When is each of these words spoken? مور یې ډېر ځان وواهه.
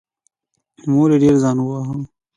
مور 0.91 1.09
یې 1.13 1.17
ډېر 1.23 1.35
ځان 1.43 1.57
وواهه. 1.61 1.95